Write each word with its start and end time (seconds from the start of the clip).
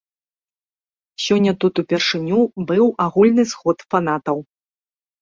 Сёння 1.25 1.51
тут 1.65 1.73
упершыню 1.85 2.39
быў 2.73 2.93
агульны 3.09 3.43
сход 3.55 3.89
фанатаў. 3.93 4.37